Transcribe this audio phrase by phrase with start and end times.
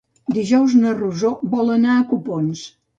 [0.37, 2.69] Dijous na Rosó vol anar a Copons.